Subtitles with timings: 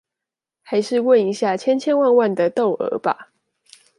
[0.63, 3.31] 還是問一下千千萬萬的竇娥吧